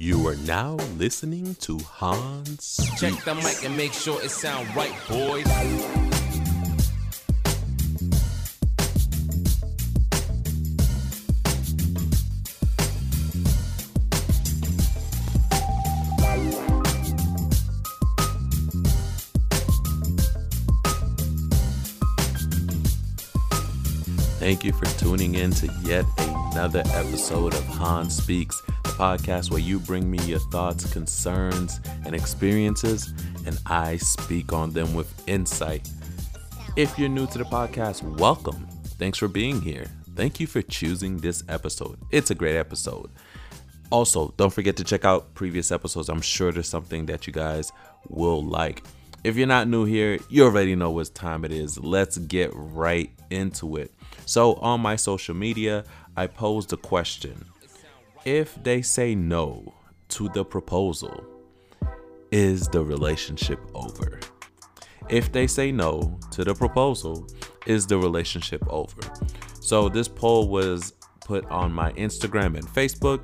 You 0.00 0.28
are 0.28 0.36
now 0.46 0.74
listening 0.96 1.56
to 1.56 1.76
Hans. 1.80 2.78
Check 2.98 3.14
the 3.24 3.34
mic 3.34 3.64
and 3.64 3.76
make 3.76 3.92
sure 3.92 4.22
it 4.22 4.30
sound 4.30 4.68
right, 4.76 4.94
boys. 5.08 5.44
Thank 24.38 24.62
you 24.62 24.72
for 24.72 24.84
tuning 25.00 25.34
in 25.34 25.50
to 25.54 25.66
yet 25.82 26.04
another 26.52 26.82
episode 26.86 27.54
of 27.54 27.64
Hans 27.66 28.16
Speaks, 28.16 28.62
podcast 28.98 29.48
where 29.52 29.60
you 29.60 29.78
bring 29.78 30.10
me 30.10 30.18
your 30.24 30.40
thoughts, 30.40 30.92
concerns, 30.92 31.80
and 32.04 32.16
experiences, 32.16 33.14
and 33.46 33.56
I 33.64 33.96
speak 33.98 34.52
on 34.52 34.72
them 34.72 34.92
with 34.92 35.22
insight. 35.28 35.88
If 36.74 36.98
you're 36.98 37.08
new 37.08 37.28
to 37.28 37.38
the 37.38 37.44
podcast, 37.44 38.02
welcome. 38.18 38.66
Thanks 38.98 39.18
for 39.18 39.28
being 39.28 39.60
here. 39.60 39.86
Thank 40.16 40.40
you 40.40 40.48
for 40.48 40.62
choosing 40.62 41.18
this 41.18 41.44
episode. 41.48 41.96
It's 42.10 42.32
a 42.32 42.34
great 42.34 42.56
episode. 42.56 43.08
Also, 43.90 44.34
don't 44.36 44.52
forget 44.52 44.76
to 44.78 44.84
check 44.84 45.04
out 45.04 45.32
previous 45.34 45.70
episodes. 45.70 46.08
I'm 46.08 46.20
sure 46.20 46.50
there's 46.50 46.68
something 46.68 47.06
that 47.06 47.28
you 47.28 47.32
guys 47.32 47.70
will 48.08 48.44
like. 48.44 48.82
If 49.22 49.36
you're 49.36 49.46
not 49.46 49.68
new 49.68 49.84
here, 49.84 50.18
you 50.28 50.44
already 50.44 50.74
know 50.74 50.90
what 50.90 51.14
time 51.14 51.44
it 51.44 51.52
is. 51.52 51.78
Let's 51.78 52.18
get 52.18 52.50
right 52.52 53.10
into 53.30 53.76
it. 53.76 53.94
So, 54.26 54.54
on 54.54 54.80
my 54.80 54.96
social 54.96 55.36
media, 55.36 55.84
I 56.16 56.26
posed 56.26 56.72
a 56.72 56.76
question 56.76 57.44
If 58.24 58.62
they 58.62 58.82
say 58.82 59.14
no 59.14 59.74
to 60.08 60.28
the 60.30 60.44
proposal, 60.44 61.24
is 62.30 62.68
the 62.68 62.84
relationship 62.84 63.60
over? 63.74 64.20
If 65.08 65.32
they 65.32 65.46
say 65.46 65.72
no 65.72 66.18
to 66.32 66.44
the 66.44 66.54
proposal, 66.54 67.26
is 67.66 67.86
the 67.86 67.98
relationship 67.98 68.62
over? 68.68 69.00
So, 69.60 69.88
this 69.88 70.08
poll 70.08 70.48
was 70.48 70.92
put 71.28 71.44
on 71.50 71.72
my 71.72 71.92
Instagram 71.92 72.56
and 72.56 72.66
Facebook. 72.66 73.20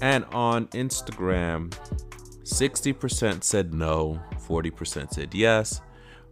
And 0.00 0.24
on 0.26 0.68
Instagram, 0.68 1.76
60% 2.44 3.42
said 3.42 3.74
no, 3.74 4.20
40% 4.46 5.12
said 5.12 5.34
yes. 5.34 5.80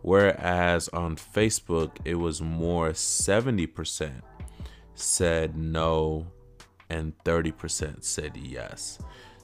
Whereas 0.02 0.88
on 0.90 1.16
Facebook, 1.16 1.96
it 2.04 2.14
was 2.14 2.40
more 2.40 2.90
70% 2.90 4.22
said 4.94 5.56
no 5.56 6.28
and 6.90 7.16
30% 7.24 8.04
said 8.04 8.36
yes. 8.36 8.98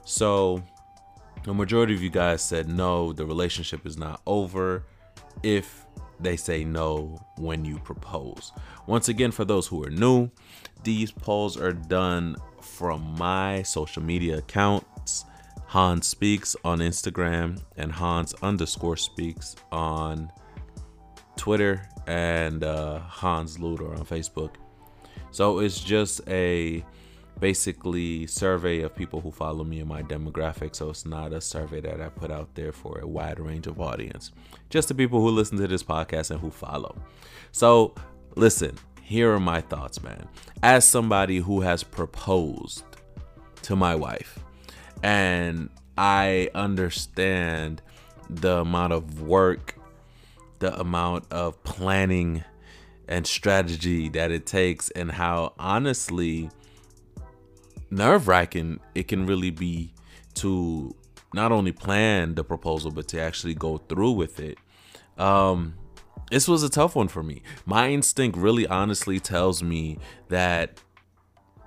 So 0.05 0.63
the 1.43 1.53
majority 1.53 1.93
of 1.93 2.01
you 2.01 2.09
guys 2.09 2.41
said 2.41 2.69
no, 2.69 3.13
the 3.13 3.25
relationship 3.25 3.85
is 3.85 3.97
not 3.97 4.21
over 4.25 4.85
if 5.41 5.85
they 6.19 6.37
say 6.37 6.63
no 6.63 7.19
when 7.37 7.65
you 7.65 7.79
propose. 7.79 8.51
Once 8.87 9.09
again, 9.09 9.31
for 9.31 9.45
those 9.45 9.67
who 9.67 9.83
are 9.83 9.89
new, 9.89 10.29
these 10.83 11.11
polls 11.11 11.57
are 11.57 11.73
done 11.73 12.35
from 12.61 13.15
my 13.17 13.61
social 13.63 14.01
media 14.01 14.37
accounts 14.37 15.25
Hans 15.73 16.05
Speaks 16.05 16.55
on 16.63 16.81
Instagram 16.81 17.59
and 17.77 17.91
Hans 17.91 18.35
underscore 18.43 18.95
Speaks 18.95 19.55
on 19.71 20.31
Twitter 21.35 21.89
and 22.05 22.63
uh, 22.63 22.99
Hans 22.99 23.57
Luder 23.57 23.97
on 23.97 24.05
Facebook. 24.05 24.51
So 25.31 25.57
it's 25.57 25.79
just 25.79 26.21
a 26.27 26.85
basically 27.43 28.25
survey 28.25 28.83
of 28.83 28.95
people 28.95 29.19
who 29.19 29.29
follow 29.29 29.65
me 29.65 29.81
in 29.81 29.87
my 29.89 30.01
demographic. 30.01 30.73
So 30.73 30.89
it's 30.91 31.05
not 31.05 31.33
a 31.33 31.41
survey 31.41 31.81
that 31.81 31.99
I 31.99 32.07
put 32.07 32.31
out 32.31 32.55
there 32.55 32.71
for 32.71 32.99
a 32.99 33.05
wide 33.05 33.37
range 33.37 33.67
of 33.67 33.81
audience, 33.81 34.31
just 34.69 34.87
the 34.87 34.95
people 34.95 35.19
who 35.19 35.27
listen 35.27 35.57
to 35.57 35.67
this 35.67 35.83
podcast 35.83 36.31
and 36.31 36.39
who 36.39 36.49
follow. 36.49 36.95
So 37.51 37.95
listen, 38.37 38.77
here 39.01 39.33
are 39.33 39.41
my 39.41 39.59
thoughts, 39.59 40.01
man. 40.01 40.29
As 40.63 40.87
somebody 40.87 41.39
who 41.39 41.59
has 41.59 41.83
proposed 41.83 42.85
to 43.63 43.75
my 43.75 43.93
wife, 43.93 44.39
and 45.03 45.69
I 45.97 46.49
understand 46.55 47.81
the 48.29 48.59
amount 48.59 48.93
of 48.93 49.21
work 49.21 49.75
the 50.59 50.79
amount 50.79 51.25
of 51.29 51.61
planning 51.65 52.41
and 53.09 53.27
strategy 53.27 54.07
that 54.07 54.31
it 54.31 54.45
takes 54.45 54.89
and 54.91 55.11
how 55.11 55.51
honestly 55.59 56.49
nerve 57.93 58.27
wracking 58.27 58.79
it 58.95 59.07
can 59.07 59.25
really 59.25 59.51
be 59.51 59.93
to 60.35 60.95
not 61.33 61.51
only 61.51 61.71
plan 61.71 62.35
the 62.35 62.43
proposal 62.43 62.91
but 62.91 63.07
to 63.07 63.19
actually 63.19 63.53
go 63.53 63.77
through 63.77 64.11
with 64.11 64.39
it. 64.39 64.57
Um, 65.17 65.75
this 66.31 66.47
was 66.47 66.63
a 66.63 66.69
tough 66.69 66.95
one 66.95 67.07
for 67.07 67.21
me. 67.21 67.43
My 67.65 67.89
instinct 67.89 68.37
really 68.37 68.67
honestly 68.67 69.19
tells 69.19 69.61
me 69.61 69.99
that 70.29 70.79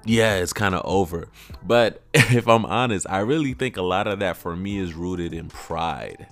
yeah, 0.04 0.36
it's 0.36 0.52
kind 0.52 0.74
of 0.76 0.82
over. 0.84 1.28
But 1.64 2.02
if 2.14 2.46
I'm 2.46 2.64
honest, 2.64 3.06
I 3.10 3.18
really 3.18 3.54
think 3.54 3.76
a 3.76 3.82
lot 3.82 4.06
of 4.06 4.20
that 4.20 4.36
for 4.36 4.54
me 4.54 4.78
is 4.78 4.94
rooted 4.94 5.34
in 5.34 5.48
pride, 5.48 6.28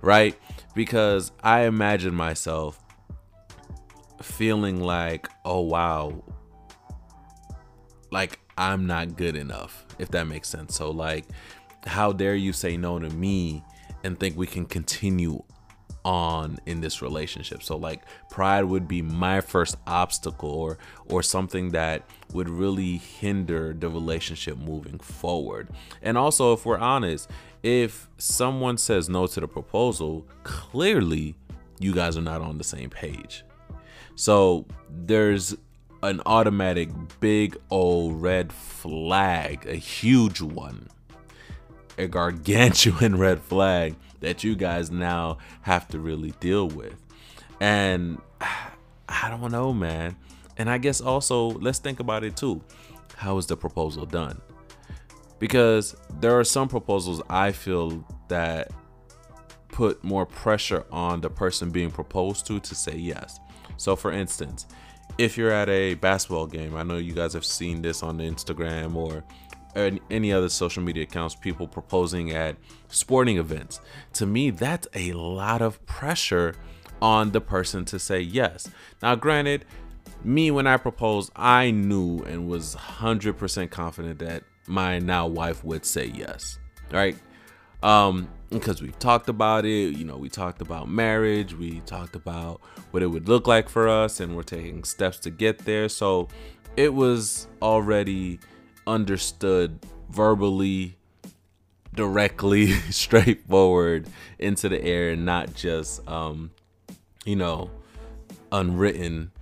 right? 0.00 0.38
because 0.76 1.32
I 1.42 1.62
imagine 1.62 2.14
myself 2.14 2.78
feeling 4.22 4.80
like, 4.80 5.28
oh 5.44 5.62
wow, 5.62 6.22
like 8.12 8.38
I'm 8.58 8.86
not 8.86 9.16
good 9.16 9.36
enough, 9.36 9.84
if 9.98 10.10
that 10.10 10.26
makes 10.26 10.48
sense. 10.48 10.74
So, 10.74 10.90
like, 10.90 11.26
how 11.86 12.12
dare 12.12 12.34
you 12.34 12.52
say 12.52 12.76
no 12.76 12.98
to 12.98 13.08
me 13.10 13.62
and 14.04 14.18
think 14.18 14.36
we 14.36 14.46
can 14.46 14.66
continue 14.66 15.42
on 16.04 16.58
in 16.66 16.80
this 16.80 17.02
relationship? 17.02 17.62
So 17.62 17.76
like 17.76 18.02
pride 18.30 18.64
would 18.64 18.86
be 18.86 19.02
my 19.02 19.40
first 19.40 19.76
obstacle 19.86 20.50
or 20.50 20.78
or 21.06 21.22
something 21.22 21.70
that 21.70 22.02
would 22.32 22.48
really 22.48 22.98
hinder 22.98 23.74
the 23.78 23.88
relationship 23.88 24.56
moving 24.58 24.98
forward. 24.98 25.68
And 26.02 26.16
also 26.16 26.52
if 26.52 26.64
we're 26.64 26.78
honest 26.78 27.30
if 27.62 28.08
someone 28.18 28.78
says 28.78 29.08
no 29.08 29.26
to 29.26 29.40
the 29.40 29.48
proposal 29.48 30.26
clearly 30.44 31.34
you 31.80 31.92
guys 31.92 32.16
are 32.16 32.22
not 32.22 32.40
on 32.40 32.58
the 32.58 32.64
same 32.64 32.90
page. 32.90 33.44
So 34.14 34.66
there's 34.88 35.56
an 36.06 36.22
automatic 36.24 36.88
big 37.20 37.56
old 37.70 38.20
red 38.22 38.52
flag 38.52 39.66
a 39.66 39.74
huge 39.74 40.40
one 40.40 40.88
a 41.98 42.06
gargantuan 42.06 43.16
red 43.18 43.40
flag 43.40 43.96
that 44.20 44.44
you 44.44 44.54
guys 44.54 44.90
now 44.90 45.38
have 45.62 45.88
to 45.88 45.98
really 45.98 46.32
deal 46.40 46.68
with. 46.68 46.94
And 47.60 48.18
I 49.08 49.30
don't 49.30 49.52
know, 49.52 49.72
man. 49.72 50.16
And 50.58 50.68
I 50.70 50.78
guess 50.78 51.00
also, 51.00 51.50
let's 51.50 51.78
think 51.78 52.00
about 52.00 52.24
it 52.24 52.36
too. 52.36 52.62
How 53.14 53.38
is 53.38 53.46
the 53.46 53.56
proposal 53.56 54.04
done? 54.04 54.40
Because 55.38 55.96
there 56.20 56.38
are 56.38 56.44
some 56.44 56.68
proposals 56.68 57.22
I 57.28 57.52
feel 57.52 58.04
that 58.28 58.72
put 59.68 60.02
more 60.02 60.24
pressure 60.24 60.84
on 60.90 61.20
the 61.20 61.30
person 61.30 61.70
being 61.70 61.90
proposed 61.90 62.46
to 62.46 62.58
to 62.60 62.74
say 62.74 62.96
yes. 62.96 63.38
So, 63.76 63.94
for 63.94 64.10
instance, 64.10 64.66
if 65.18 65.36
you're 65.38 65.52
at 65.52 65.68
a 65.68 65.94
basketball 65.94 66.46
game, 66.46 66.76
I 66.76 66.82
know 66.82 66.96
you 66.96 67.12
guys 67.12 67.32
have 67.32 67.44
seen 67.44 67.82
this 67.82 68.02
on 68.02 68.18
Instagram 68.18 68.94
or 68.94 69.24
any 70.10 70.32
other 70.32 70.48
social 70.48 70.82
media 70.82 71.02
accounts, 71.02 71.34
people 71.34 71.68
proposing 71.68 72.32
at 72.32 72.56
sporting 72.88 73.36
events. 73.36 73.80
To 74.14 74.26
me, 74.26 74.50
that's 74.50 74.88
a 74.94 75.12
lot 75.12 75.60
of 75.60 75.84
pressure 75.86 76.54
on 77.02 77.32
the 77.32 77.40
person 77.42 77.84
to 77.86 77.98
say 77.98 78.20
yes. 78.20 78.68
Now, 79.02 79.14
granted, 79.16 79.66
me 80.24 80.50
when 80.50 80.66
I 80.66 80.78
proposed, 80.78 81.30
I 81.36 81.70
knew 81.70 82.20
and 82.20 82.48
was 82.48 82.74
100% 82.74 83.70
confident 83.70 84.18
that 84.20 84.44
my 84.66 84.98
now 84.98 85.26
wife 85.26 85.62
would 85.62 85.84
say 85.84 86.06
yes, 86.06 86.58
right? 86.90 87.16
Um, 87.82 88.28
because 88.50 88.80
we've 88.80 88.98
talked 88.98 89.28
about 89.28 89.64
it, 89.64 89.96
you 89.96 90.04
know, 90.04 90.16
we 90.16 90.28
talked 90.28 90.60
about 90.60 90.88
marriage, 90.88 91.54
we 91.54 91.80
talked 91.80 92.14
about 92.14 92.60
what 92.90 93.02
it 93.02 93.08
would 93.08 93.28
look 93.28 93.46
like 93.46 93.68
for 93.68 93.88
us, 93.88 94.20
and 94.20 94.36
we're 94.36 94.42
taking 94.42 94.84
steps 94.84 95.18
to 95.20 95.30
get 95.30 95.58
there. 95.58 95.88
So 95.88 96.28
it 96.76 96.94
was 96.94 97.48
already 97.60 98.38
understood 98.86 99.78
verbally, 100.10 100.96
directly, 101.94 102.72
straightforward 102.90 104.06
into 104.38 104.68
the 104.68 104.82
air, 104.82 105.10
and 105.10 105.24
not 105.24 105.54
just, 105.54 106.06
um, 106.08 106.50
you 107.24 107.36
know, 107.36 107.70
unwritten. 108.52 109.32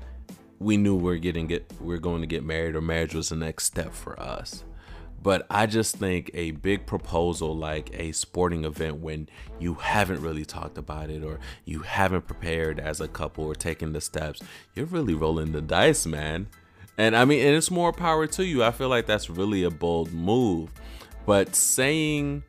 We 0.59 0.77
knew 0.77 0.97
we're 0.97 1.19
getting 1.19 1.47
get 1.47 1.71
we're 1.81 1.99
going 1.99 2.23
to 2.23 2.27
get 2.27 2.43
married, 2.43 2.75
or 2.75 2.81
marriage 2.81 3.15
was 3.15 3.29
the 3.29 3.37
next 3.37 3.65
step 3.65 3.93
for 3.93 4.19
us. 4.19 4.65
But 5.25 5.47
I 5.49 5.65
just 5.65 5.97
think 5.97 6.31
a 6.35 6.51
big 6.51 6.85
proposal 6.85 7.57
like 7.57 7.99
a 7.99 8.13
sporting 8.13 8.67
event 8.67 8.99
when 8.99 9.31
you 9.59 9.73
haven't 9.73 10.21
really 10.21 10.45
talked 10.45 10.77
about 10.77 11.09
it 11.09 11.25
or 11.25 11.41
you 11.65 11.79
haven't 11.79 12.27
prepared 12.27 12.79
as 12.79 13.01
a 13.01 13.09
couple 13.09 13.47
or 13.47 13.55
taken 13.55 13.95
the 13.95 14.03
steps, 14.03 14.43
you're 14.75 14.85
really 14.85 15.15
rolling 15.15 15.53
the 15.53 15.63
dice, 15.63 16.05
man. 16.05 16.49
And 16.99 17.17
I 17.17 17.25
mean, 17.25 17.41
and 17.41 17.57
it's 17.57 17.71
more 17.71 17.91
power 17.91 18.27
to 18.27 18.45
you. 18.45 18.63
I 18.63 18.71
feel 18.71 18.91
like 18.91 19.07
that's 19.07 19.31
really 19.31 19.65
a 19.65 19.71
bold 19.71 20.13
move. 20.13 20.71
But 21.25 21.57
saying 21.57 22.43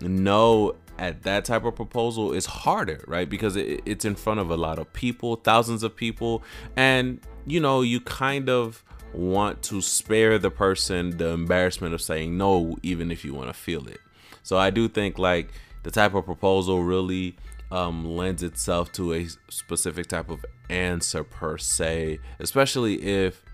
no 0.00 0.74
at 0.98 1.22
that 1.22 1.44
type 1.44 1.64
of 1.64 1.76
proposal 1.76 2.32
is 2.32 2.46
harder, 2.46 3.04
right? 3.06 3.30
Because 3.30 3.54
it, 3.54 3.82
it's 3.86 4.04
in 4.04 4.16
front 4.16 4.40
of 4.40 4.50
a 4.50 4.56
lot 4.56 4.80
of 4.80 4.92
people, 4.92 5.36
thousands 5.36 5.84
of 5.84 5.94
people, 5.94 6.42
and 6.76 7.20
you 7.46 7.60
know, 7.60 7.82
you 7.82 8.00
kind 8.00 8.50
of 8.50 8.82
want 9.14 9.62
to 9.64 9.80
spare 9.80 10.38
the 10.38 10.50
person 10.50 11.16
the 11.16 11.28
embarrassment 11.28 11.94
of 11.94 12.02
saying 12.02 12.36
no, 12.36 12.76
even 12.82 13.10
if 13.10 13.24
you 13.24 13.34
want 13.34 13.48
to 13.48 13.54
feel 13.54 13.86
it. 13.88 14.00
So 14.42 14.56
I 14.56 14.70
do 14.70 14.88
think 14.88 15.18
like 15.18 15.52
the 15.82 15.90
type 15.90 16.14
of 16.14 16.24
proposal 16.24 16.82
really 16.82 17.36
um, 17.70 18.04
lends 18.16 18.42
itself 18.42 18.92
to 18.92 19.12
a 19.12 19.26
specific 19.48 20.06
type 20.06 20.30
of 20.30 20.44
answer 20.70 21.24
per 21.24 21.58
se, 21.58 22.18
especially 22.38 23.02
if 23.02 23.44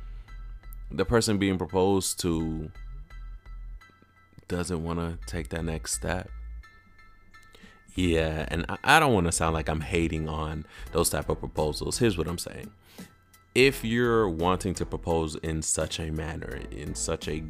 the 0.90 1.04
person 1.04 1.38
being 1.38 1.58
proposed 1.58 2.20
to 2.20 2.70
doesn't 4.46 4.82
want 4.84 4.98
to 4.98 5.18
take 5.26 5.48
that 5.48 5.64
next 5.64 5.94
step. 5.94 6.30
Yeah, 7.94 8.46
and 8.48 8.66
I 8.82 8.98
don't 8.98 9.14
want 9.14 9.26
to 9.26 9.32
sound 9.32 9.54
like 9.54 9.68
I'm 9.68 9.80
hating 9.80 10.28
on 10.28 10.66
those 10.92 11.10
type 11.10 11.28
of 11.28 11.38
proposals. 11.38 11.98
Here's 11.98 12.18
what 12.18 12.26
I'm 12.26 12.38
saying. 12.38 12.72
If 13.54 13.84
you're 13.84 14.28
wanting 14.28 14.74
to 14.74 14.86
propose 14.86 15.36
in 15.36 15.62
such 15.62 16.00
a 16.00 16.10
manner, 16.10 16.58
in 16.72 16.96
such 16.96 17.28
a 17.28 17.44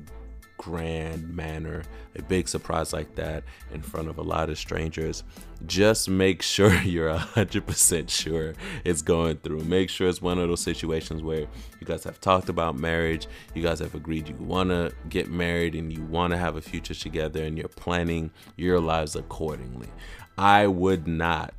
grand 0.58 1.34
manner, 1.34 1.82
a 2.14 2.20
big 2.20 2.46
surprise 2.46 2.92
like 2.92 3.14
that 3.14 3.42
in 3.72 3.80
front 3.80 4.08
of 4.08 4.18
a 4.18 4.22
lot 4.22 4.50
of 4.50 4.58
strangers, 4.58 5.24
just 5.64 6.10
make 6.10 6.42
sure 6.54 6.74
you're 6.82 7.08
100% 7.08 8.10
sure 8.10 8.52
it's 8.84 9.00
going 9.00 9.38
through. 9.38 9.60
Make 9.64 9.88
sure 9.88 10.06
it's 10.06 10.20
one 10.20 10.38
of 10.38 10.46
those 10.46 10.60
situations 10.60 11.22
where 11.22 11.40
you 11.40 11.86
guys 11.86 12.04
have 12.04 12.20
talked 12.20 12.50
about 12.50 12.76
marriage, 12.76 13.26
you 13.54 13.62
guys 13.62 13.78
have 13.78 13.94
agreed 13.94 14.28
you 14.28 14.36
want 14.36 14.68
to 14.68 14.92
get 15.08 15.30
married 15.30 15.74
and 15.74 15.90
you 15.90 16.04
want 16.04 16.32
to 16.32 16.36
have 16.36 16.56
a 16.56 16.60
future 16.60 16.94
together 16.94 17.42
and 17.42 17.56
you're 17.56 17.68
planning 17.68 18.30
your 18.56 18.78
lives 18.78 19.16
accordingly. 19.16 19.88
I 20.36 20.66
would 20.66 21.06
not, 21.08 21.54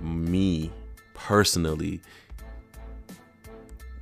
me 0.00 0.70
personally, 1.12 2.00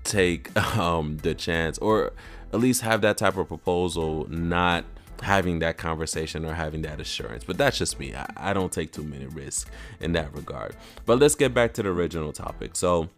take 0.08 0.56
um, 0.76 1.19
the 1.19 1.34
chance 1.34 1.78
or 1.78 2.12
at 2.52 2.60
least 2.60 2.82
have 2.82 3.02
that 3.02 3.19
type 3.19 3.37
of 3.37 3.49
proposal 3.49 4.26
not 4.28 4.84
having 5.22 5.58
that 5.58 5.76
conversation 5.76 6.44
or 6.44 6.55
having 6.55 6.82
that 6.82 7.00
assurance. 7.00 7.44
But 7.44 7.58
that's 7.58 7.78
just 7.78 7.99
me. 7.99 8.14
I, 8.14 8.26
I, 8.37 8.52
don't 8.52 8.72
take 8.72 8.93
too 8.93 9.02
many 9.02 9.26
risks 9.26 9.70
in 10.00 10.12
that 10.12 10.32
regard. 10.34 10.76
But 11.06 11.19
let's 11.19 11.34
get 11.34 11.52
back 11.52 11.75
to 11.75 11.82
the 11.82 11.88
original 11.90 12.32
topic. 12.32 12.76
So, 12.76 13.08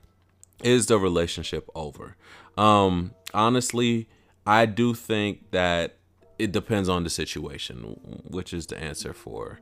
is 0.62 0.86
the 0.86 0.98
relationship 0.98 1.68
over? 1.74 2.16
Um, 2.56 3.12
honestly, 3.32 4.08
I 4.46 4.66
do 4.66 4.94
think 4.94 5.50
that 5.52 5.96
it 6.38 6.52
depends 6.52 6.88
on 6.88 7.04
the 7.04 7.10
situation, 7.10 8.24
which 8.28 8.52
is 8.52 8.66
the 8.66 8.78
answer 8.78 9.12
for 9.12 9.60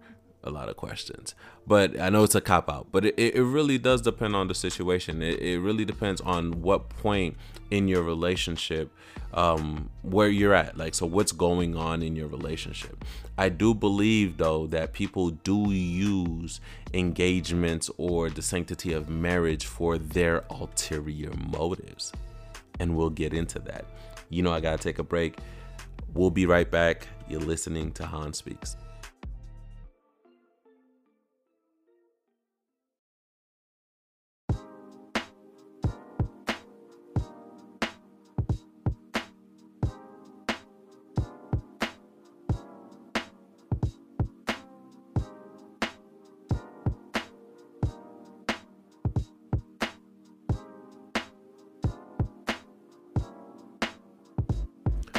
a 0.48 0.50
lot 0.50 0.68
of 0.68 0.76
questions. 0.76 1.34
But 1.66 2.00
I 2.00 2.08
know 2.08 2.24
it's 2.24 2.34
a 2.34 2.40
cop 2.40 2.68
out, 2.68 2.88
but 2.90 3.04
it, 3.04 3.18
it 3.18 3.42
really 3.42 3.78
does 3.78 4.00
depend 4.00 4.34
on 4.34 4.48
the 4.48 4.54
situation. 4.54 5.22
It, 5.22 5.38
it 5.40 5.60
really 5.60 5.84
depends 5.84 6.20
on 6.22 6.62
what 6.62 6.88
point 6.88 7.36
in 7.70 7.86
your 7.86 8.02
relationship 8.02 8.90
um, 9.34 9.90
where 10.02 10.28
you're 10.28 10.54
at. 10.54 10.76
Like, 10.76 10.94
so 10.94 11.06
what's 11.06 11.32
going 11.32 11.76
on 11.76 12.02
in 12.02 12.16
your 12.16 12.28
relationship? 12.28 13.04
I 13.36 13.50
do 13.50 13.74
believe, 13.74 14.38
though, 14.38 14.66
that 14.68 14.92
people 14.92 15.30
do 15.30 15.70
use 15.70 16.60
engagements 16.94 17.90
or 17.98 18.30
the 18.30 18.42
sanctity 18.42 18.94
of 18.94 19.08
marriage 19.08 19.66
for 19.66 19.98
their 19.98 20.44
ulterior 20.50 21.30
motives. 21.52 22.12
And 22.80 22.96
we'll 22.96 23.10
get 23.10 23.34
into 23.34 23.58
that. 23.60 23.84
You 24.30 24.42
know, 24.42 24.52
I 24.52 24.60
got 24.60 24.78
to 24.78 24.82
take 24.82 24.98
a 24.98 25.04
break. 25.04 25.38
We'll 26.14 26.30
be 26.30 26.46
right 26.46 26.70
back. 26.70 27.06
You're 27.28 27.40
listening 27.40 27.92
to 27.92 28.06
Hans 28.06 28.38
Speaks. 28.38 28.76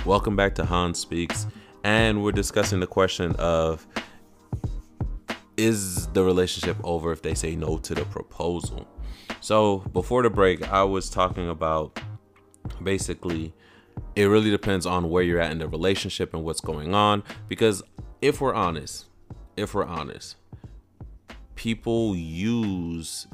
Welcome 0.10 0.36
back 0.36 0.56
to 0.56 0.66
Hans 0.66 0.98
Speaks, 0.98 1.46
and 1.84 2.24
we're 2.24 2.32
discussing 2.32 2.80
the 2.80 2.88
question 2.88 3.36
of 3.36 3.86
is 5.56 6.08
the 6.08 6.24
relationship 6.24 6.78
over 6.84 7.12
if 7.12 7.22
they 7.22 7.36
say 7.36 7.56
no 7.56 7.78
to 7.78 7.94
the 7.94 8.06
proposal? 8.06 8.88
So, 9.40 9.84
before 9.94 10.24
the 10.24 10.32
break, 10.32 10.68
I 10.72 10.84
was 10.84 11.12
talking 11.12 11.48
about 11.48 12.00
basically 12.82 13.54
it 14.16 14.24
really 14.24 14.50
depends 14.50 14.88
on 14.88 15.12
where 15.12 15.22
you're 15.22 15.40
at 15.40 15.52
in 15.52 15.60
the 15.60 15.68
relationship 15.68 16.34
and 16.34 16.44
what's 16.44 16.60
going 16.60 16.96
on 16.96 17.22
because 17.48 17.84
if 18.20 18.42
we're 18.42 18.56
honest, 18.56 19.06
if 19.58 19.76
we're 19.76 19.86
honest, 19.86 20.38
people 21.54 22.16
use 22.16 23.28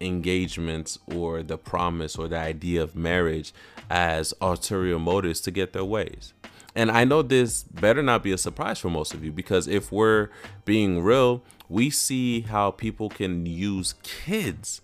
engagements 0.00 1.00
or 1.12 1.42
the 1.42 1.58
promise 1.58 2.14
or 2.14 2.28
the 2.28 2.38
idea 2.38 2.80
of 2.80 2.94
marriage 2.94 3.52
as 3.90 4.32
ulterior 4.40 4.98
motives 4.98 5.40
to 5.42 5.50
get 5.50 5.72
their 5.72 5.84
ways. 5.84 6.32
And 6.74 6.90
I 6.90 7.04
know 7.04 7.22
this 7.22 7.64
better 7.64 8.02
not 8.02 8.22
be 8.22 8.30
a 8.32 8.38
surprise 8.38 8.78
for 8.78 8.88
most 8.88 9.12
of 9.12 9.24
you 9.24 9.32
because 9.32 9.66
if 9.66 9.90
we're 9.90 10.30
being 10.64 11.02
real, 11.02 11.42
we 11.68 11.90
see 11.90 12.42
how 12.42 12.70
people 12.70 13.08
can 13.08 13.44
use 13.44 13.94
kids 14.04 14.80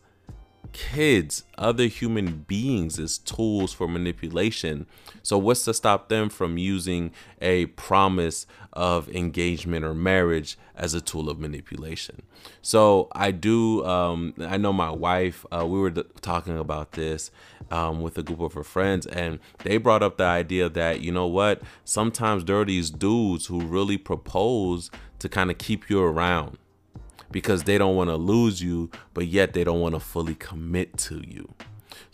kids, 0.76 1.44
other 1.56 1.86
human 1.86 2.44
beings 2.46 2.98
as 2.98 3.16
tools 3.16 3.72
for 3.72 3.88
manipulation. 3.88 4.86
So, 5.22 5.38
what's 5.38 5.64
to 5.64 5.72
stop 5.72 6.10
them 6.10 6.28
from 6.28 6.58
using 6.58 7.12
a 7.40 7.66
promise 7.66 8.46
of 8.74 9.08
engagement 9.08 9.86
or 9.86 9.94
marriage 9.94 10.58
as 10.74 10.92
a 10.92 11.00
tool 11.00 11.30
of 11.30 11.38
manipulation? 11.38 12.20
So, 12.60 13.08
I 13.12 13.30
do, 13.30 13.86
um, 13.86 14.34
I 14.38 14.58
know 14.58 14.74
my 14.74 14.90
wife, 14.90 15.46
uh, 15.50 15.66
we 15.66 15.78
were 15.78 15.90
talking 15.90 16.58
about 16.58 16.92
this 16.92 17.30
um, 17.70 18.02
with 18.02 18.18
a 18.18 18.22
group 18.22 18.40
of 18.40 18.52
her 18.52 18.64
friends, 18.64 19.06
and 19.06 19.38
they 19.64 19.78
brought 19.78 20.02
up 20.02 20.18
the 20.18 20.24
idea 20.24 20.68
that, 20.68 21.00
you 21.00 21.10
know 21.10 21.26
what, 21.26 21.62
sometimes 21.84 22.44
there 22.44 22.60
are 22.60 22.66
these 22.66 22.90
dudes 22.90 23.46
who 23.46 23.62
really 23.62 23.96
propose 23.96 24.90
to 25.20 25.28
kind 25.30 25.50
of 25.50 25.56
keep 25.56 25.88
you 25.88 26.02
around 26.02 26.58
because 27.30 27.64
they 27.64 27.78
don't 27.78 27.96
want 27.96 28.10
to 28.10 28.16
lose 28.16 28.62
you, 28.62 28.90
but 29.14 29.26
yet 29.26 29.52
they 29.52 29.64
don't 29.64 29.80
want 29.80 29.94
to 29.94 30.00
fully 30.00 30.34
commit 30.34 30.96
to 30.98 31.22
you. 31.26 31.54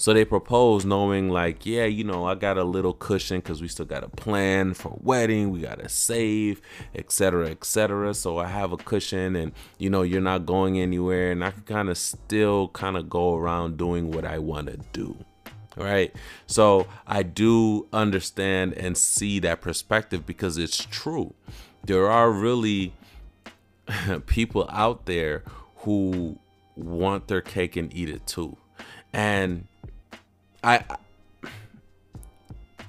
So 0.03 0.13
they 0.13 0.25
propose 0.25 0.85
knowing 0.85 1.31
like, 1.31 1.65
yeah, 1.65 1.85
you 1.85 2.03
know, 2.03 2.27
I 2.27 2.35
got 2.35 2.59
a 2.59 2.65
little 2.65 2.93
cushion 2.93 3.39
because 3.39 3.63
we 3.63 3.69
still 3.69 3.87
got 3.87 4.03
a 4.03 4.09
plan 4.09 4.75
for 4.75 4.99
wedding, 5.01 5.51
we 5.51 5.61
gotta 5.61 5.89
save, 5.89 6.61
etc., 6.95 7.51
etc. 7.51 8.13
So 8.15 8.39
I 8.39 8.49
have 8.49 8.73
a 8.73 8.77
cushion, 8.77 9.37
and 9.37 9.53
you 9.79 9.91
know, 9.91 10.03
you're 10.03 10.21
not 10.21 10.45
going 10.45 10.81
anywhere, 10.81 11.31
and 11.31 11.45
I 11.45 11.53
can 11.53 11.63
kind 11.63 11.89
of 11.89 11.97
still 11.97 12.69
kind 12.69 12.97
of 12.97 13.09
go 13.09 13.37
around 13.37 13.77
doing 13.77 14.11
what 14.11 14.25
I 14.25 14.39
want 14.39 14.67
to 14.69 14.79
do. 14.93 15.17
Right. 15.77 16.13
So 16.49 16.89
I 17.07 17.23
do 17.23 17.87
understand 17.93 18.75
and 18.75 18.99
see 18.99 19.39
that 19.39 19.61
perspective 19.61 20.27
because 20.27 20.59
it's 20.59 20.85
true. 20.85 21.33
There 21.85 22.11
are 22.11 22.31
really 22.31 22.93
people 24.27 24.69
out 24.71 25.07
there 25.07 25.43
who 25.79 26.39
want 26.77 27.29
their 27.29 27.41
cake 27.41 27.77
and 27.77 27.95
eat 27.95 28.09
it 28.09 28.27
too. 28.27 28.57
And 29.13 29.67
I 30.65 30.85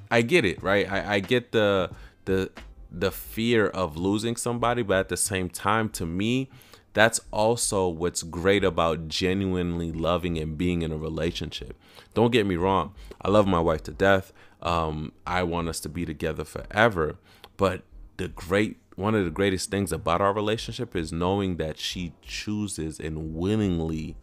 I 0.09 0.21
get 0.21 0.45
it, 0.45 0.61
right? 0.61 0.89
I, 0.91 1.15
I 1.15 1.19
get 1.19 1.51
the 1.51 1.89
the 2.25 2.51
the 2.91 3.11
fear 3.11 3.67
of 3.67 3.97
losing 3.97 4.35
somebody, 4.35 4.83
but 4.83 4.97
at 4.97 5.09
the 5.09 5.17
same 5.17 5.49
time, 5.49 5.89
to 5.89 6.05
me, 6.05 6.49
that's 6.93 7.19
also 7.31 7.87
what's 7.87 8.21
great 8.21 8.63
about 8.63 9.07
genuinely 9.07 9.91
loving 9.91 10.37
and 10.37 10.55
being 10.57 10.83
in 10.83 10.91
a 10.91 10.97
relationship. 10.97 11.75
Don't 12.13 12.31
get 12.31 12.45
me 12.45 12.55
wrong, 12.55 12.93
I 13.21 13.29
love 13.29 13.47
my 13.47 13.59
wife 13.59 13.83
to 13.83 13.91
death. 13.91 14.31
Um, 14.61 15.11
I 15.25 15.43
want 15.43 15.67
us 15.67 15.79
to 15.81 15.89
be 15.89 16.05
together 16.05 16.45
forever. 16.45 17.17
But 17.57 17.81
the 18.17 18.27
great 18.27 18.77
one 18.95 19.15
of 19.15 19.25
the 19.25 19.31
greatest 19.31 19.71
things 19.71 19.91
about 19.91 20.21
our 20.21 20.33
relationship 20.33 20.95
is 20.95 21.11
knowing 21.11 21.57
that 21.57 21.79
she 21.79 22.13
chooses 22.21 22.99
and 22.99 23.35
willingly 23.35 24.15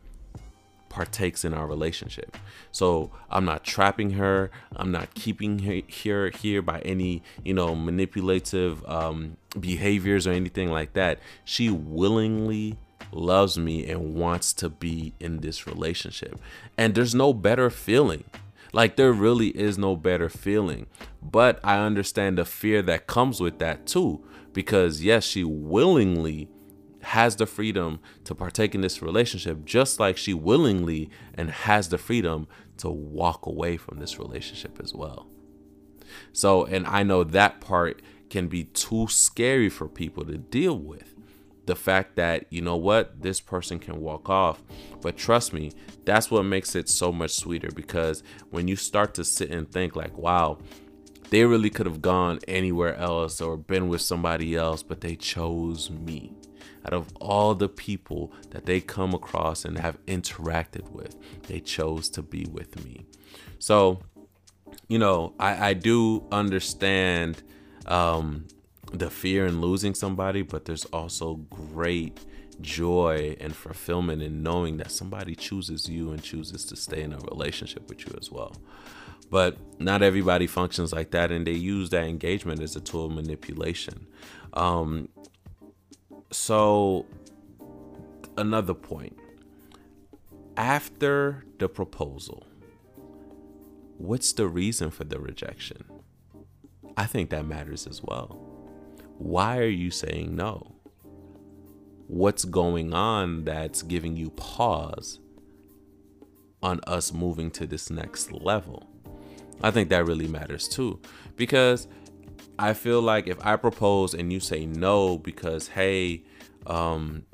partakes 0.88 1.44
in 1.44 1.54
our 1.54 1.66
relationship. 1.66 2.36
So 2.72 3.10
I'm 3.30 3.44
not 3.44 3.64
trapping 3.64 4.10
her. 4.10 4.50
I'm 4.76 4.90
not 4.92 5.14
keeping 5.14 5.60
her 5.60 5.80
here 5.86 6.30
here 6.30 6.60
by 6.60 6.80
any 6.80 7.22
you 7.44 7.54
know 7.54 7.74
manipulative 7.74 8.84
um, 8.86 9.36
behaviors 9.58 10.26
or 10.26 10.32
anything 10.32 10.70
like 10.70 10.92
that. 10.92 11.18
She 11.44 11.70
willingly 11.70 12.76
loves 13.12 13.58
me 13.58 13.88
and 13.88 14.14
wants 14.14 14.52
to 14.52 14.68
be 14.68 15.14
in 15.18 15.38
this 15.38 15.66
relationship. 15.66 16.38
And 16.76 16.94
there's 16.94 17.14
no 17.14 17.32
better 17.32 17.70
feeling. 17.70 18.24
Like 18.72 18.94
there 18.94 19.12
really 19.12 19.48
is 19.48 19.78
no 19.78 19.96
better 19.96 20.28
feeling. 20.28 20.86
But 21.20 21.58
I 21.64 21.78
understand 21.78 22.38
the 22.38 22.44
fear 22.44 22.82
that 22.82 23.08
comes 23.08 23.40
with 23.40 23.58
that 23.58 23.86
too 23.86 24.22
because 24.52 25.02
yes, 25.02 25.24
she 25.24 25.44
willingly 25.44 26.48
has 27.02 27.36
the 27.36 27.46
freedom 27.46 28.00
to 28.24 28.34
partake 28.34 28.74
in 28.74 28.80
this 28.80 29.02
relationship, 29.02 29.64
just 29.64 29.98
like 29.98 30.16
she 30.16 30.34
willingly 30.34 31.10
and 31.34 31.50
has 31.50 31.88
the 31.88 31.98
freedom 31.98 32.46
to 32.76 32.90
walk 32.90 33.46
away 33.46 33.76
from 33.76 33.98
this 33.98 34.18
relationship 34.18 34.78
as 34.82 34.94
well. 34.94 35.26
So, 36.32 36.64
and 36.64 36.86
I 36.86 37.02
know 37.02 37.24
that 37.24 37.60
part 37.60 38.02
can 38.28 38.48
be 38.48 38.64
too 38.64 39.06
scary 39.08 39.68
for 39.68 39.88
people 39.88 40.24
to 40.24 40.38
deal 40.38 40.78
with. 40.78 41.14
The 41.66 41.76
fact 41.76 42.16
that, 42.16 42.46
you 42.50 42.62
know 42.62 42.76
what, 42.76 43.22
this 43.22 43.40
person 43.40 43.78
can 43.78 44.00
walk 44.00 44.28
off. 44.28 44.62
But 45.00 45.16
trust 45.16 45.52
me, 45.52 45.72
that's 46.04 46.30
what 46.30 46.42
makes 46.42 46.74
it 46.74 46.88
so 46.88 47.12
much 47.12 47.32
sweeter 47.32 47.68
because 47.74 48.22
when 48.50 48.66
you 48.66 48.76
start 48.76 49.14
to 49.14 49.24
sit 49.24 49.50
and 49.50 49.70
think, 49.70 49.94
like, 49.94 50.16
wow, 50.16 50.58
they 51.30 51.44
really 51.44 51.70
could 51.70 51.86
have 51.86 52.02
gone 52.02 52.40
anywhere 52.46 52.96
else 52.96 53.40
or 53.40 53.56
been 53.56 53.88
with 53.88 54.00
somebody 54.00 54.56
else, 54.56 54.82
but 54.82 55.00
they 55.00 55.16
chose 55.16 55.90
me 55.90 56.34
out 56.84 56.92
of 56.92 57.12
all 57.20 57.54
the 57.54 57.68
people 57.68 58.32
that 58.50 58.66
they 58.66 58.80
come 58.80 59.14
across 59.14 59.64
and 59.64 59.78
have 59.78 60.04
interacted 60.06 60.90
with, 60.90 61.16
they 61.46 61.60
chose 61.60 62.08
to 62.10 62.22
be 62.22 62.46
with 62.50 62.84
me. 62.84 63.06
So, 63.58 64.00
you 64.88 64.98
know, 64.98 65.34
I, 65.38 65.70
I 65.70 65.74
do 65.74 66.24
understand 66.32 67.42
um, 67.86 68.46
the 68.92 69.10
fear 69.10 69.46
in 69.46 69.60
losing 69.60 69.94
somebody, 69.94 70.42
but 70.42 70.64
there's 70.64 70.86
also 70.86 71.34
great 71.50 72.20
joy 72.60 73.36
and 73.40 73.54
fulfillment 73.54 74.22
in 74.22 74.42
knowing 74.42 74.76
that 74.78 74.90
somebody 74.90 75.34
chooses 75.34 75.88
you 75.88 76.12
and 76.12 76.22
chooses 76.22 76.64
to 76.66 76.76
stay 76.76 77.02
in 77.02 77.12
a 77.12 77.18
relationship 77.18 77.88
with 77.88 78.06
you 78.06 78.14
as 78.20 78.30
well. 78.30 78.54
But 79.30 79.56
not 79.78 80.02
everybody 80.02 80.46
functions 80.46 80.92
like 80.92 81.12
that, 81.12 81.30
and 81.30 81.46
they 81.46 81.52
use 81.52 81.90
that 81.90 82.04
engagement 82.04 82.60
as 82.60 82.74
a 82.76 82.80
tool 82.80 83.06
of 83.06 83.12
manipulation. 83.12 84.06
Um, 84.52 85.08
so, 86.32 87.06
another 88.36 88.74
point 88.74 89.16
after 90.56 91.44
the 91.58 91.68
proposal, 91.68 92.46
what's 93.96 94.32
the 94.32 94.46
reason 94.46 94.90
for 94.90 95.04
the 95.04 95.18
rejection? 95.18 95.84
I 96.96 97.06
think 97.06 97.30
that 97.30 97.46
matters 97.46 97.86
as 97.86 98.02
well. 98.02 98.38
Why 99.16 99.58
are 99.58 99.64
you 99.64 99.90
saying 99.90 100.34
no? 100.36 100.74
What's 102.08 102.44
going 102.44 102.92
on 102.92 103.44
that's 103.44 103.82
giving 103.82 104.16
you 104.16 104.30
pause 104.30 105.20
on 106.62 106.80
us 106.86 107.12
moving 107.12 107.50
to 107.52 107.66
this 107.66 107.88
next 107.88 108.32
level? 108.32 108.89
I 109.62 109.70
think 109.70 109.88
that 109.90 110.06
really 110.06 110.28
matters 110.28 110.68
too. 110.68 111.00
Because 111.36 111.86
I 112.58 112.72
feel 112.74 113.00
like 113.00 113.26
if 113.26 113.44
I 113.44 113.56
propose 113.56 114.14
and 114.14 114.32
you 114.32 114.40
say 114.40 114.66
no 114.66 115.18
because 115.18 115.68
hey, 115.68 116.24
um, 116.66 117.24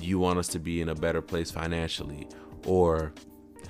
you 0.00 0.18
want 0.18 0.38
us 0.38 0.48
to 0.48 0.58
be 0.58 0.80
in 0.80 0.88
a 0.88 0.94
better 0.94 1.20
place 1.20 1.50
financially, 1.50 2.28
or 2.66 3.12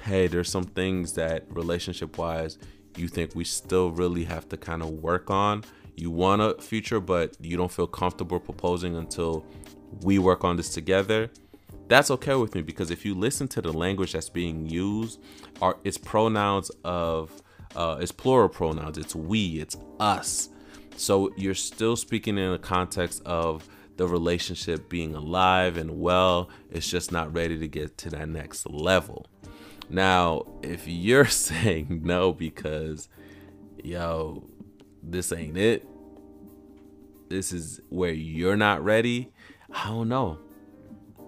hey, 0.02 0.26
there's 0.26 0.50
some 0.50 0.64
things 0.64 1.14
that 1.14 1.44
relationship 1.50 2.18
wise 2.18 2.58
you 2.96 3.08
think 3.08 3.34
we 3.34 3.44
still 3.44 3.90
really 3.90 4.24
have 4.24 4.48
to 4.48 4.56
kind 4.56 4.82
of 4.82 4.90
work 4.90 5.30
on. 5.30 5.64
You 5.96 6.10
want 6.10 6.42
a 6.42 6.60
future, 6.60 7.00
but 7.00 7.36
you 7.40 7.56
don't 7.56 7.70
feel 7.70 7.86
comfortable 7.86 8.40
proposing 8.40 8.96
until 8.96 9.44
we 10.02 10.18
work 10.18 10.44
on 10.44 10.56
this 10.56 10.70
together. 10.70 11.30
That's 11.88 12.10
okay 12.12 12.34
with 12.34 12.54
me 12.54 12.62
because 12.62 12.90
if 12.90 13.04
you 13.04 13.14
listen 13.14 13.48
to 13.48 13.60
the 13.60 13.72
language 13.72 14.12
that's 14.12 14.28
being 14.28 14.66
used, 14.66 15.20
are 15.60 15.76
it's 15.84 15.98
pronouns 15.98 16.70
of 16.84 17.42
uh, 17.76 17.98
it's 18.00 18.12
plural 18.12 18.48
pronouns. 18.48 18.98
It's 18.98 19.14
we. 19.14 19.60
It's 19.60 19.76
us. 19.98 20.48
So 20.96 21.32
you're 21.36 21.54
still 21.54 21.96
speaking 21.96 22.36
in 22.36 22.52
a 22.52 22.58
context 22.58 23.22
of 23.24 23.68
the 23.96 24.06
relationship 24.06 24.88
being 24.88 25.14
alive 25.14 25.76
and 25.76 26.00
well. 26.00 26.50
It's 26.70 26.88
just 26.88 27.12
not 27.12 27.34
ready 27.34 27.58
to 27.58 27.68
get 27.68 27.96
to 27.98 28.10
that 28.10 28.28
next 28.28 28.68
level. 28.68 29.26
Now, 29.88 30.46
if 30.62 30.86
you're 30.86 31.24
saying 31.26 32.02
no 32.04 32.32
because, 32.32 33.08
yo, 33.82 34.48
this 35.02 35.32
ain't 35.32 35.56
it, 35.56 35.86
this 37.28 37.52
is 37.52 37.80
where 37.88 38.12
you're 38.12 38.56
not 38.56 38.84
ready, 38.84 39.32
I 39.70 39.88
don't 39.88 40.08
know. 40.08 40.38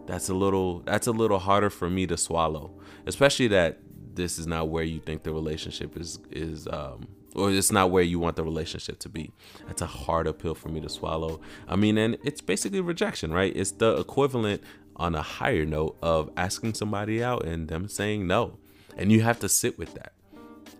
That's 0.07 0.29
a 0.29 0.35
little 0.35 0.81
that's 0.81 1.07
a 1.07 1.13
little 1.13 1.39
harder 1.39 1.71
for 1.71 1.89
me 1.89 2.07
to 2.09 2.17
swallow, 2.17 2.73
especially 3.07 3.49
that 3.49 3.79
this 4.15 4.39
is 4.39 4.47
not 4.47 4.69
where 4.69 4.85
you 4.85 5.01
think 5.01 5.23
the 5.23 5.33
relationship 5.33 5.97
is 5.97 6.19
is 6.31 6.67
um 6.69 7.07
or 7.35 7.51
it's 7.51 7.73
not 7.73 7.91
where 7.91 8.03
you 8.03 8.19
want 8.19 8.37
the 8.37 8.45
relationship 8.45 8.99
to 9.01 9.09
be. 9.09 9.33
That's 9.67 9.83
a 9.83 9.87
hard 9.87 10.39
pill 10.39 10.55
for 10.55 10.69
me 10.69 10.81
to 10.81 10.89
swallow. 10.89 11.41
I 11.67 11.77
mean, 11.77 11.97
and 11.97 12.19
it's 12.23 12.41
basically 12.41 12.81
rejection, 12.81 13.33
right? 13.33 13.55
It's 13.57 13.71
the 13.71 13.97
equivalent 13.97 14.63
on 14.97 15.15
a 15.15 15.23
higher 15.23 15.65
note 15.65 15.97
of 16.03 16.31
asking 16.37 16.75
somebody 16.75 17.23
out 17.23 17.45
and 17.47 17.69
them 17.69 17.89
saying 17.89 18.27
no. 18.27 18.59
And 18.97 19.11
you 19.11 19.23
have 19.23 19.41
to 19.41 19.49
sit 19.49 19.79
with 19.79 19.95
that. 19.95 20.13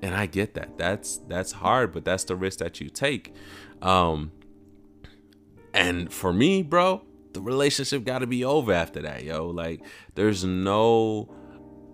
And 0.03 0.15
I 0.15 0.27
get 0.27 0.55
that. 0.55 0.77
That's 0.77 1.19
that's 1.29 1.53
hard, 1.53 1.93
but 1.93 2.05
that's 2.05 2.25
the 2.25 2.37
risk 2.37 2.59
that 2.59 2.81
you 2.81 2.91
take. 2.91 3.35
Um 3.81 4.33
and 5.75 6.13
for 6.13 6.33
me, 6.33 6.63
bro, 6.63 7.03
the 7.33 7.41
relationship 7.41 8.05
got 8.05 8.19
to 8.19 8.27
be 8.27 8.45
over 8.45 8.73
after 8.73 9.01
that, 9.03 9.25
yo. 9.25 9.47
Like 9.47 9.83
there's 10.15 10.45
no 10.45 11.35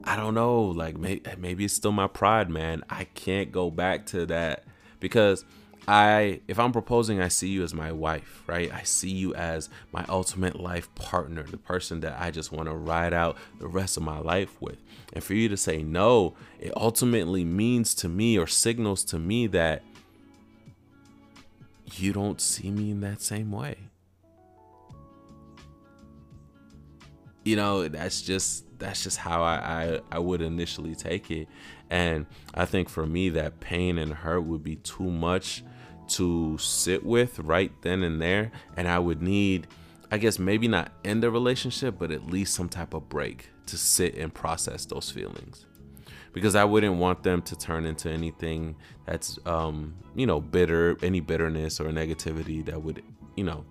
I 0.05 0.17
don't 0.17 0.35
know, 0.35 0.63
like 0.63 0.97
maybe, 0.97 1.23
maybe 1.39 1.65
it's 1.65 1.75
still 1.75 1.93
my 1.93 2.07
pride, 2.07 2.49
man. 2.49 2.85
I 2.89 3.05
can't 3.05 3.53
go 3.53 3.71
back 3.71 4.07
to 4.07 4.27
that 4.27 4.65
because 5.01 5.45
I 5.87 6.41
if 6.47 6.59
I'm 6.59 6.73
proposing, 6.73 7.21
I 7.21 7.29
see 7.29 7.49
you 7.49 7.63
as 7.63 7.73
my 7.73 7.93
wife, 7.93 8.43
right? 8.47 8.73
I 8.73 8.83
see 8.83 9.11
you 9.11 9.35
as 9.35 9.71
my 9.91 10.05
ultimate 10.09 10.61
life 10.61 10.95
partner, 10.95 11.45
the 11.45 11.57
person 11.57 12.01
that 12.01 12.21
I 12.21 12.31
just 12.31 12.53
want 12.53 12.69
to 12.69 12.75
ride 12.75 13.15
out 13.15 13.39
the 13.59 13.69
rest 13.69 13.97
of 13.97 14.03
my 14.03 14.19
life 14.19 14.61
with. 14.61 14.77
And 15.15 15.25
for 15.25 15.33
you 15.33 15.49
to 15.49 15.57
say 15.57 15.83
no, 15.83 16.35
it 16.61 16.75
ultimately 16.77 17.43
means 17.43 17.95
to 17.97 18.09
me 18.09 18.39
or 18.39 18.47
signals 18.47 19.03
to 19.05 19.19
me 19.19 19.47
that 19.49 19.83
you 21.95 22.13
don't 22.13 22.39
see 22.39 22.71
me 22.71 22.91
in 22.91 23.01
that 23.01 23.23
same 23.23 23.51
way. 23.51 23.77
You 27.45 27.57
know, 27.57 27.89
that's 27.89 28.21
just 28.21 28.65
that's 28.79 29.03
just 29.03 29.19
how 29.19 29.43
I, 29.43 29.57
I, 29.57 30.01
I 30.13 30.19
would 30.19 30.41
initially 30.41 30.95
take 30.95 31.31
it. 31.31 31.49
And 31.91 32.27
I 32.55 32.65
think 32.65 32.89
for 32.89 33.07
me, 33.07 33.31
that 33.31 33.61
pain 33.61 33.99
and 33.99 34.13
hurt 34.13 34.43
would 34.43 34.63
be 34.63 34.77
too 34.77 35.11
much 35.11 35.65
to 36.09 36.57
sit 36.59 37.05
with 37.05 37.39
right 37.41 37.73
then 37.83 38.03
and 38.03 38.21
there. 38.21 38.53
And 38.77 38.89
I 38.89 38.99
would 38.99 39.23
need, 39.23 39.67
I 40.11 40.19
guess, 40.19 40.39
maybe 40.39 40.69
not 40.69 40.93
end 41.05 41.23
the 41.23 41.31
relationship, 41.31 41.97
but 41.99 42.11
at 42.11 42.27
least 42.27 42.55
some 42.55 42.69
type 42.69 42.95
of 42.95 43.09
break 43.09 43.51
to 43.67 43.77
sit 43.77 44.17
and 44.17 44.33
process 44.33 44.87
those 44.87 45.11
feelings. 45.11 45.67
Because 46.33 46.55
I 46.55 46.65
wouldn't 46.65 46.97
want 46.97 47.23
them 47.23 47.43
to 47.43 47.57
turn 47.57 47.85
into 47.85 48.11
anything 48.11 48.77
that's, 49.07 49.39
um, 49.47 49.95
you 50.15 50.27
know, 50.27 50.41
bitter, 50.41 50.97
any 51.03 51.21
bitterness 51.21 51.81
or 51.81 51.87
negativity 51.87 52.65
that 52.67 52.83
would, 52.83 53.03
you 53.35 53.45
know, 53.45 53.65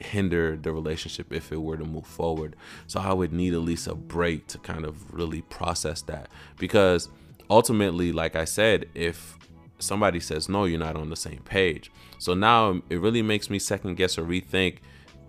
hinder 0.00 0.56
the 0.56 0.72
relationship 0.72 1.32
if 1.32 1.52
it 1.52 1.60
were 1.60 1.76
to 1.76 1.84
move 1.84 2.06
forward. 2.06 2.56
So 2.86 3.00
I 3.00 3.12
would 3.12 3.32
need 3.32 3.54
at 3.54 3.60
least 3.60 3.86
a 3.86 3.94
break 3.94 4.46
to 4.48 4.58
kind 4.58 4.84
of 4.84 5.12
really 5.12 5.42
process 5.42 6.02
that 6.02 6.28
because 6.58 7.08
ultimately, 7.48 8.12
like 8.12 8.36
I 8.36 8.44
said, 8.44 8.86
if 8.94 9.38
somebody 9.78 10.20
says 10.20 10.48
no, 10.48 10.64
you're 10.64 10.78
not 10.78 10.96
on 10.96 11.10
the 11.10 11.16
same 11.16 11.40
page. 11.44 11.90
So 12.18 12.34
now 12.34 12.82
it 12.88 13.00
really 13.00 13.22
makes 13.22 13.50
me 13.50 13.58
second 13.58 13.96
guess 13.96 14.18
or 14.18 14.24
rethink 14.24 14.78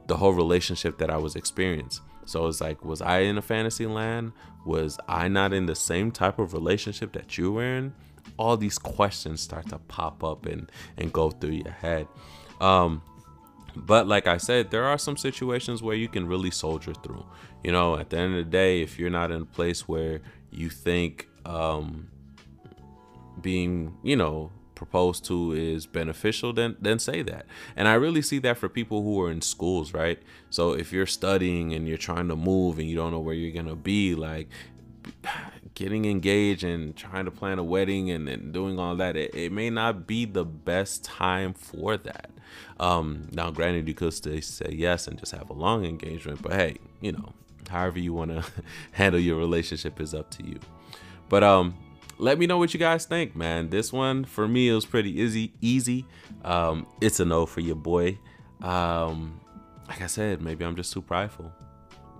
the 0.08 0.18
whole 0.18 0.34
relationship 0.34 0.98
that 0.98 1.10
I 1.10 1.18
was 1.18 1.36
experiencing. 1.36 2.04
So 2.26 2.48
it's 2.48 2.62
like, 2.62 2.84
was 2.86 3.02
I 3.02 3.20
in 3.20 3.38
a 3.38 3.42
fantasy 3.42 3.86
land? 3.86 4.34
Was 4.66 5.00
I 5.08 5.28
not 5.28 5.54
in 5.54 5.66
the 5.66 5.76
same 5.76 6.12
type 6.12 6.40
of 6.40 6.54
relationship 6.54 7.14
that 7.14 7.38
you 7.38 7.52
were 7.54 7.64
in? 7.64 7.94
All 8.38 8.58
these 8.58 8.78
questions 8.78 9.42
start 9.42 9.70
to 9.70 9.80
pop 9.80 10.24
up 10.24 10.46
and 10.46 10.72
and 10.98 11.12
go 11.12 11.32
through 11.32 11.52
your 11.52 11.72
head. 11.72 12.08
Um, 12.60 13.02
but 13.76 14.08
like 14.08 14.28
I 14.28 14.38
said, 14.38 14.72
there 14.72 14.86
are 14.86 14.98
some 14.98 15.18
situations 15.18 15.82
where 15.82 15.96
you 15.96 16.08
can 16.08 16.28
really 16.28 16.52
soldier 16.52 16.94
through. 16.94 17.26
You 17.64 17.72
know, 17.72 17.98
at 17.98 18.10
the 18.10 18.18
end 18.18 18.36
of 18.36 18.46
the 18.46 18.52
day, 18.52 18.82
if 18.82 19.00
you're 19.00 19.10
not 19.10 19.32
in 19.32 19.42
a 19.42 19.46
place 19.46 19.88
where 19.88 20.22
you 20.52 20.70
think 20.70 21.28
um, 21.46 22.10
being, 23.42 23.98
you 24.04 24.16
know, 24.16 24.52
proposed 24.76 25.24
to 25.26 25.52
is 25.52 25.86
beneficial, 25.86 26.54
then 26.54 26.76
then 26.82 26.98
say 26.98 27.22
that. 27.22 27.46
And 27.76 27.88
I 27.88 27.94
really 27.94 28.22
see 28.24 28.40
that 28.40 28.58
for 28.58 28.68
people 28.68 29.04
who 29.04 29.22
are 29.22 29.32
in 29.32 29.42
schools, 29.42 29.94
right? 29.94 30.20
So 30.50 30.74
if 30.74 30.92
you're 30.92 31.06
studying 31.06 31.74
and 31.74 31.88
you're 31.88 31.98
trying 31.98 32.28
to 32.30 32.36
move 32.36 32.80
and 32.80 32.90
you 32.90 32.96
don't 32.96 33.12
know 33.12 33.20
where 33.20 33.36
you're 33.36 33.54
gonna 33.54 33.76
be, 33.76 34.16
like 34.16 34.50
getting 35.76 36.06
engaged 36.06 36.64
and 36.64 36.96
trying 36.96 37.26
to 37.26 37.32
plan 37.32 37.60
a 37.60 37.64
wedding 37.64 38.10
and, 38.12 38.28
and 38.28 38.54
doing 38.54 38.80
all 38.80 38.96
that, 38.96 39.16
it, 39.16 39.34
it 39.34 39.52
may 39.52 39.70
not 39.70 40.08
be 40.08 40.26
the 40.26 40.46
best 40.46 41.04
time 41.04 41.54
for 41.54 41.98
that. 41.98 42.30
Um, 42.80 43.28
now, 43.32 43.52
granted, 43.52 43.88
you 43.88 43.94
could 43.94 44.14
say 44.14 44.70
yes 44.72 45.08
and 45.08 45.18
just 45.18 45.32
have 45.32 45.50
a 45.50 45.54
long 45.54 45.86
engagement, 45.86 46.42
but 46.42 46.54
hey, 46.54 46.78
you 47.00 47.12
know, 47.12 47.34
however 47.70 48.00
you 48.00 48.14
want 48.14 48.32
to 48.32 48.44
handle 48.92 49.20
your 49.20 49.38
relationship 49.38 50.00
is 50.02 50.14
up 50.14 50.30
to 50.32 50.46
you. 50.46 50.60
But 51.30 51.44
um, 51.44 51.76
let 52.18 52.38
me 52.38 52.48
know 52.48 52.58
what 52.58 52.74
you 52.74 52.80
guys 52.80 53.06
think, 53.06 53.36
man. 53.36 53.70
This 53.70 53.94
one 53.94 54.26
for 54.26 54.48
me 54.48 54.70
it 54.70 54.74
was 54.74 54.86
pretty 54.86 55.20
easy. 55.22 55.54
Easy. 55.62 56.06
Um, 56.44 56.88
it's 57.00 57.20
a 57.20 57.26
no 57.26 57.46
for 57.46 57.62
your 57.62 57.76
boy. 57.76 58.20
um, 58.62 59.40
like 59.88 60.02
I 60.02 60.08
said, 60.08 60.42
maybe 60.42 60.64
I'm 60.64 60.78
just 60.78 60.94
too 60.94 61.02
prideful. 61.02 61.52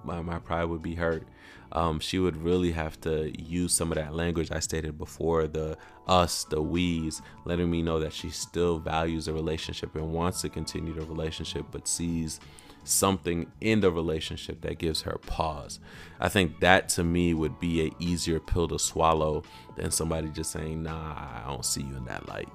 My, 0.04 0.22
my 0.22 0.40
pride 0.40 0.66
would 0.66 0.82
be 0.82 0.96
hurt. 0.96 1.26
Um, 1.74 2.00
she 2.00 2.20
would 2.20 2.38
really 2.38 2.72
have 2.72 3.00
to 3.02 3.32
use 3.42 3.74
some 3.74 3.92
of 3.92 3.98
that 3.98 4.14
language 4.14 4.52
I 4.52 4.60
stated 4.60 4.98
before 4.98 5.48
the 5.48 5.78
us, 6.08 6.44
the 6.46 6.62
we's, 6.62 7.22
letting 7.46 7.72
me 7.72 7.82
know 7.82 8.00
that 8.00 8.14
she 8.14 8.30
still 8.30 8.80
values 8.80 9.26
the 9.26 9.34
relationship 9.34 9.96
and 9.96 10.12
wants 10.12 10.42
to 10.42 10.50
continue 10.50 10.94
the 10.94 11.06
relationship, 11.06 11.66
but 11.72 11.88
sees 11.88 12.40
something 12.84 13.52
in 13.62 13.80
the 13.80 13.92
relationship 13.92 14.62
that 14.62 14.80
gives 14.80 15.04
her 15.04 15.18
pause. 15.26 15.80
I 16.20 16.30
think 16.30 16.60
that 16.62 16.90
to 16.90 17.04
me 17.04 17.34
would 17.34 17.60
be 17.60 17.86
a 17.86 17.92
easier 18.00 18.40
pill 18.40 18.68
to 18.70 18.80
swallow 18.80 19.44
than 19.76 19.92
somebody 19.92 20.30
just 20.30 20.52
saying, 20.52 20.84
"Nah, 20.84 21.14
I 21.14 21.44
don't 21.46 21.66
see 21.66 21.82
you 21.82 21.96
in 21.96 22.06
that 22.06 22.28
light." 22.28 22.50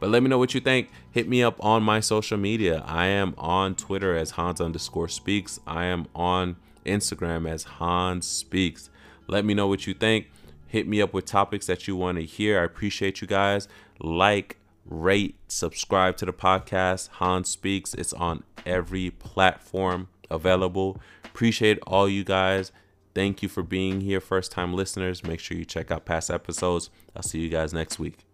But 0.00 0.10
let 0.10 0.22
me 0.22 0.28
know 0.28 0.38
what 0.38 0.54
you 0.54 0.60
think. 0.60 0.90
Hit 1.10 1.28
me 1.28 1.42
up 1.42 1.62
on 1.62 1.82
my 1.82 2.00
social 2.00 2.38
media. 2.38 2.84
I 2.86 3.06
am 3.06 3.34
on 3.36 3.74
Twitter 3.74 4.16
as 4.16 4.30
Hans 4.32 4.60
underscore 4.60 5.08
speaks. 5.08 5.58
I 5.66 5.86
am 5.86 6.06
on 6.14 6.56
Instagram 6.88 7.48
as 7.48 7.64
Hans 7.64 8.26
speaks. 8.26 8.90
Let 9.26 9.44
me 9.44 9.54
know 9.54 9.66
what 9.66 9.86
you 9.86 9.94
think. 9.94 10.30
Hit 10.66 10.86
me 10.86 11.00
up 11.00 11.14
with 11.14 11.24
topics 11.24 11.66
that 11.66 11.86
you 11.86 11.96
want 11.96 12.18
to 12.18 12.24
hear. 12.24 12.60
I 12.60 12.64
appreciate 12.64 13.20
you 13.20 13.26
guys. 13.26 13.68
Like, 14.00 14.56
rate, 14.84 15.36
subscribe 15.48 16.16
to 16.18 16.26
the 16.26 16.32
podcast. 16.32 17.08
Hans 17.12 17.48
speaks. 17.48 17.94
It's 17.94 18.12
on 18.12 18.42
every 18.66 19.10
platform 19.10 20.08
available. 20.30 21.00
Appreciate 21.24 21.78
all 21.86 22.08
you 22.08 22.24
guys. 22.24 22.72
Thank 23.14 23.42
you 23.42 23.48
for 23.48 23.62
being 23.62 24.02
here, 24.02 24.20
first 24.20 24.52
time 24.52 24.74
listeners. 24.74 25.24
Make 25.24 25.40
sure 25.40 25.56
you 25.56 25.64
check 25.64 25.90
out 25.90 26.04
past 26.04 26.30
episodes. 26.30 26.90
I'll 27.16 27.22
see 27.22 27.40
you 27.40 27.48
guys 27.48 27.72
next 27.72 27.98
week. 27.98 28.27